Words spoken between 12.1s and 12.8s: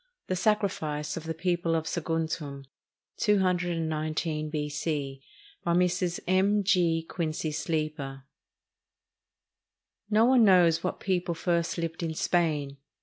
Spain.